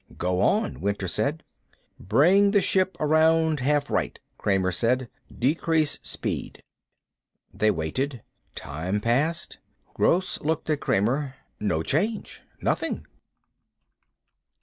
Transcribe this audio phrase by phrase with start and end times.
[0.17, 1.43] "Go on," Winter said.
[1.99, 5.09] "Bring the ship around half right," Kramer said.
[5.31, 6.63] "Decrease speed."
[7.53, 8.23] They waited.
[8.55, 9.59] Time passed.
[9.93, 11.35] Gross looked at Kramer.
[11.59, 12.41] "No change.
[12.61, 13.05] Nothing."